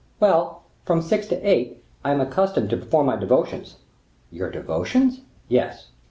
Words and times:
"Well, 0.19 0.63
from 0.83 1.03
six 1.03 1.27
to 1.27 1.35
eight, 1.47 1.83
I 2.03 2.09
am 2.09 2.21
accustomed 2.21 2.71
to 2.71 2.77
perform 2.77 3.05
my 3.05 3.17
devotions." 3.17 3.75
"Your 4.31 4.49
devotions?" 4.49 5.21
"Yes." 5.47 5.89